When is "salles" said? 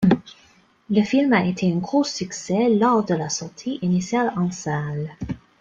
4.49-5.15